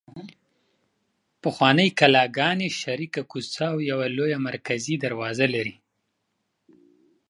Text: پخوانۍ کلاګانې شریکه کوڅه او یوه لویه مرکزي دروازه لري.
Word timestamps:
پخوانۍ 1.41 1.89
کلاګانې 1.99 2.69
شریکه 2.81 3.21
کوڅه 3.31 3.63
او 3.73 3.77
یوه 3.89 4.07
لویه 4.17 4.39
مرکزي 4.47 4.95
دروازه 5.05 5.45
لري. 5.55 5.75